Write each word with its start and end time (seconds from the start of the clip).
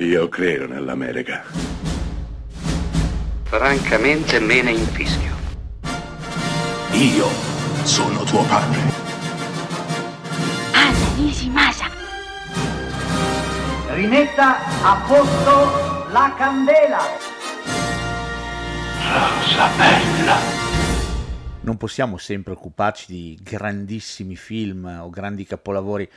Io 0.00 0.28
credo 0.28 0.68
nell'America. 0.68 1.42
Francamente 3.42 4.38
me 4.38 4.62
ne 4.62 4.70
infischio. 4.70 5.34
Io 6.92 7.26
sono 7.82 8.22
tuo 8.22 8.44
padre. 8.44 8.78
Anna 10.72 11.14
Nishimasa. 11.16 11.86
Rimetta 13.88 14.58
a 14.84 15.04
posto 15.04 16.06
la 16.12 16.32
candela. 16.38 17.00
Rosa 19.02 19.68
bella. 19.76 20.36
Non 21.62 21.76
possiamo 21.76 22.18
sempre 22.18 22.52
occuparci 22.52 23.06
di 23.08 23.38
grandissimi 23.42 24.36
film 24.36 24.84
o 25.02 25.10
grandi 25.10 25.44
capolavori. 25.44 26.08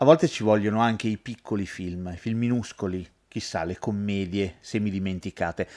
A 0.00 0.04
volte 0.04 0.28
ci 0.28 0.44
vogliono 0.44 0.80
anche 0.80 1.08
i 1.08 1.18
piccoli 1.18 1.66
film, 1.66 2.12
i 2.14 2.16
film 2.16 2.38
minuscoli, 2.38 3.04
chissà, 3.26 3.64
le 3.64 3.80
commedie 3.80 4.58
semidimenticate. 4.60 5.68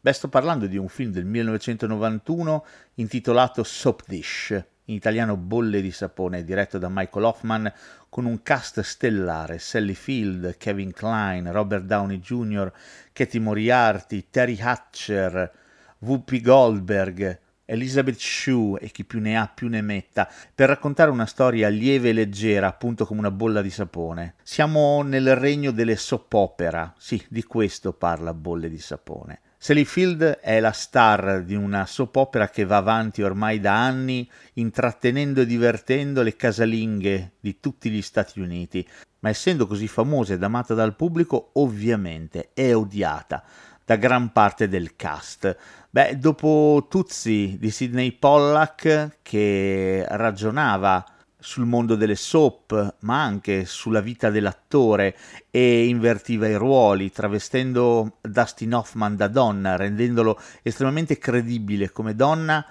Beh, 0.00 0.12
sto 0.12 0.28
parlando 0.28 0.68
di 0.68 0.76
un 0.76 0.86
film 0.86 1.10
del 1.10 1.24
1991 1.24 2.64
intitolato 2.94 3.64
Soap 3.64 4.04
Dish, 4.06 4.50
in 4.84 4.94
italiano 4.94 5.36
Bolle 5.36 5.80
di 5.80 5.90
sapone, 5.90 6.44
diretto 6.44 6.78
da 6.78 6.88
Michael 6.88 7.24
Hoffman, 7.24 7.72
con 8.08 8.24
un 8.24 8.40
cast 8.44 8.82
stellare: 8.82 9.58
Sally 9.58 9.94
Field, 9.94 10.58
Kevin 10.58 10.92
Klein, 10.92 11.50
Robert 11.50 11.86
Downey 11.86 12.20
Jr., 12.20 12.72
Katie 13.12 13.40
Moriarty, 13.40 14.28
Terry 14.30 14.60
Hatcher, 14.60 15.52
Whoopi 15.98 16.40
Goldberg, 16.40 17.40
Elizabeth 17.66 18.16
Shue 18.18 18.78
e 18.80 18.90
chi 18.90 19.04
più 19.04 19.20
ne 19.20 19.36
ha 19.36 19.50
più 19.52 19.68
ne 19.68 19.82
metta, 19.82 20.30
per 20.54 20.68
raccontare 20.68 21.10
una 21.10 21.26
storia 21.26 21.68
lieve 21.68 22.10
e 22.10 22.12
leggera, 22.12 22.68
appunto 22.68 23.04
come 23.04 23.20
una 23.20 23.30
bolla 23.30 23.60
di 23.60 23.70
sapone. 23.70 24.36
Siamo 24.42 25.02
nel 25.02 25.34
regno 25.34 25.72
delle 25.72 25.96
soap 25.96 26.32
opera, 26.32 26.94
sì, 26.96 27.22
di 27.28 27.42
questo 27.42 27.92
parla 27.92 28.32
Bolle 28.32 28.70
di 28.70 28.78
sapone. 28.78 29.40
Sally 29.58 29.84
Field 29.84 30.22
è 30.22 30.60
la 30.60 30.70
star 30.70 31.42
di 31.42 31.56
una 31.56 31.86
soap 31.86 32.14
opera 32.16 32.48
che 32.48 32.64
va 32.64 32.76
avanti 32.76 33.22
ormai 33.22 33.58
da 33.58 33.74
anni, 33.74 34.30
intrattenendo 34.54 35.40
e 35.40 35.46
divertendo 35.46 36.22
le 36.22 36.36
casalinghe 36.36 37.32
di 37.40 37.58
tutti 37.58 37.90
gli 37.90 38.02
Stati 38.02 38.38
Uniti, 38.38 38.86
ma 39.20 39.30
essendo 39.30 39.66
così 39.66 39.88
famosa 39.88 40.34
ed 40.34 40.42
amata 40.44 40.74
dal 40.74 40.94
pubblico, 40.94 41.50
ovviamente 41.54 42.50
è 42.52 42.76
odiata 42.76 43.42
da 43.86 43.94
gran 43.96 44.32
parte 44.32 44.68
del 44.68 44.96
cast. 44.96 45.56
Beh, 45.88 46.18
dopo 46.18 46.86
Tuzzi 46.90 47.56
di 47.58 47.70
Sidney 47.70 48.12
Pollack, 48.12 49.18
che 49.22 50.04
ragionava 50.08 51.04
sul 51.38 51.66
mondo 51.66 51.94
delle 51.94 52.16
soap, 52.16 52.96
ma 53.00 53.22
anche 53.22 53.64
sulla 53.64 54.00
vita 54.00 54.28
dell'attore 54.30 55.16
e 55.48 55.86
invertiva 55.86 56.48
i 56.48 56.56
ruoli, 56.56 57.12
travestendo 57.12 58.16
Dustin 58.20 58.74
Hoffman 58.74 59.14
da 59.14 59.28
donna, 59.28 59.76
rendendolo 59.76 60.38
estremamente 60.62 61.16
credibile 61.18 61.90
come 61.92 62.16
donna. 62.16 62.66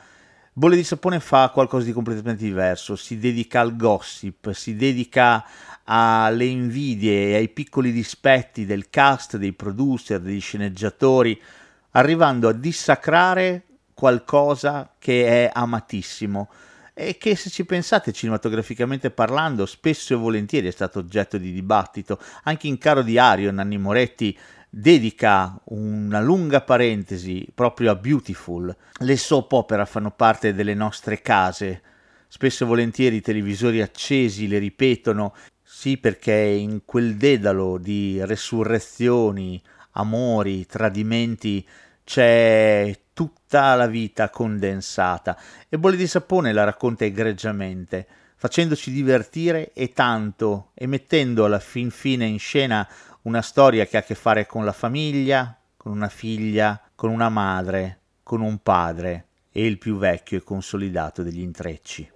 Bolle 0.57 0.77
di 0.77 0.85
Sapone 0.85 1.19
fa 1.19 1.49
qualcosa 1.49 1.83
di 1.83 1.91
completamente 1.91 2.45
diverso, 2.45 2.95
si 2.95 3.17
dedica 3.17 3.59
al 3.59 3.75
gossip, 3.75 4.53
si 4.53 4.77
dedica 4.77 5.45
alle 5.83 6.45
invidie 6.45 7.31
e 7.31 7.35
ai 7.35 7.49
piccoli 7.49 7.91
dispetti 7.91 8.65
del 8.65 8.89
cast, 8.89 9.35
dei 9.35 9.51
producer, 9.51 10.21
degli 10.21 10.39
sceneggiatori, 10.39 11.37
arrivando 11.91 12.47
a 12.47 12.53
dissacrare 12.53 13.63
qualcosa 13.93 14.93
che 14.97 15.25
è 15.25 15.51
amatissimo 15.53 16.47
e 16.93 17.17
che 17.17 17.35
se 17.35 17.49
ci 17.49 17.65
pensate 17.65 18.13
cinematograficamente 18.13 19.11
parlando 19.11 19.65
spesso 19.65 20.13
e 20.13 20.15
volentieri 20.15 20.69
è 20.69 20.71
stato 20.71 20.99
oggetto 20.99 21.37
di 21.37 21.51
dibattito. 21.51 22.17
Anche 22.43 22.67
in 22.67 22.77
Caro 22.77 23.01
Diario 23.01 23.51
Nanni 23.51 23.77
Moretti 23.77 24.37
dedica 24.77 25.57
una 25.69 26.19
lunga 26.19 26.59
parentesi 26.59 27.47
proprio 27.55 27.91
a 27.91 27.95
Beautiful. 27.95 28.75
Le 28.99 29.15
soap 29.15 29.53
opera 29.53 29.85
fanno 29.85 30.11
parte 30.11 30.53
delle 30.53 30.73
nostre 30.73 31.21
case. 31.21 31.81
Spesso 32.27 32.65
e 32.65 32.67
volentieri 32.67 33.15
i 33.15 33.21
televisori 33.21 33.81
accesi 33.81 34.49
le 34.49 34.57
ripetono, 34.57 35.33
sì 35.63 35.95
perché 35.95 36.33
in 36.33 36.81
quel 36.83 37.15
dedalo 37.15 37.77
di 37.77 38.19
resurrezioni, 38.25 39.61
amori, 39.91 40.65
tradimenti 40.65 41.65
c'è 42.03 42.93
tutta 43.13 43.75
la 43.75 43.87
vita 43.87 44.29
condensata 44.29 45.39
e 45.69 45.79
Bolle 45.79 45.95
di 45.95 46.05
Sapone 46.05 46.51
la 46.51 46.65
racconta 46.65 47.05
egregiamente, 47.05 48.05
facendoci 48.35 48.91
divertire 48.91 49.71
e 49.71 49.93
tanto 49.93 50.71
e 50.73 50.85
mettendo 50.85 51.45
alla 51.45 51.59
fin 51.59 51.89
fine 51.91 52.25
in 52.25 52.39
scena 52.39 52.85
una 53.25 53.41
storia 53.41 53.85
che 53.85 53.97
ha 53.97 54.01
a 54.01 54.03
che 54.03 54.15
fare 54.15 54.45
con 54.45 54.65
la 54.65 54.71
famiglia, 54.71 55.57
con 55.75 55.91
una 55.91 56.09
figlia, 56.09 56.79
con 56.93 57.09
una 57.09 57.29
madre, 57.29 57.99
con 58.23 58.41
un 58.41 58.59
padre 58.59 59.27
e 59.51 59.65
il 59.65 59.77
più 59.77 59.97
vecchio 59.97 60.37
e 60.37 60.43
consolidato 60.43 61.23
degli 61.23 61.41
intrecci. 61.41 62.11